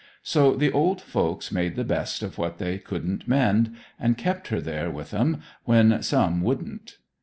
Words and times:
So 0.23 0.55
the 0.55 0.71
old 0.71 0.99
folks 0.99 1.51
made 1.51 1.75
the 1.75 1.83
best 1.83 2.23
of 2.23 2.39
what 2.39 2.57
they 2.57 2.79
couldn't 2.79 3.27
mend, 3.27 3.75
and 3.99 4.17
kept 4.17 4.47
her 4.47 4.59
there 4.59 4.89
with 4.89 5.13
'em, 5.13 5.43
when 5.65 6.01
some 6.01 6.41
wouldn't. 6.41 6.97